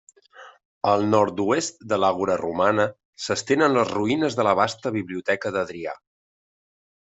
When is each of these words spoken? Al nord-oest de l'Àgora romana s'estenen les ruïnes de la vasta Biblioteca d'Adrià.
Al 0.91 1.03
nord-oest 1.09 1.83
de 1.91 1.99
l'Àgora 2.05 2.39
romana 2.41 2.87
s'estenen 3.27 3.77
les 3.77 3.93
ruïnes 3.99 4.41
de 4.41 4.49
la 4.51 4.57
vasta 4.63 4.97
Biblioteca 4.99 5.57
d'Adrià. 5.59 5.97